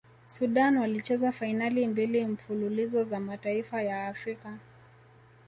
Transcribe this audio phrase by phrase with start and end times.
[0.27, 4.57] sudan walicheza fainali mbili mfululizo za mataifa ya afrika